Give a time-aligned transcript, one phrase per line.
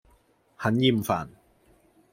[0.57, 1.27] 很厭煩